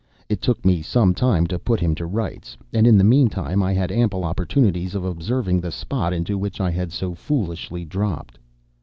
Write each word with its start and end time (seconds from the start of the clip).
It 0.29 0.41
took 0.41 0.65
me 0.65 0.81
some 0.81 1.13
time 1.13 1.45
to 1.45 1.59
put 1.59 1.79
him 1.79 1.93
to 1.93 2.07
rights, 2.07 2.57
and 2.73 2.87
in 2.87 2.97
the 2.97 3.03
meantime 3.03 3.61
I 3.61 3.71
had 3.73 3.91
ample 3.91 4.23
opportunities 4.23 4.95
of 4.95 5.05
observing 5.05 5.61
the 5.61 5.71
spot 5.71 6.11
into 6.11 6.39
which 6.39 6.59
I 6.59 6.71
had 6.71 6.91
so 6.91 7.13
foolishly 7.13 7.85
dropped. 7.85 8.39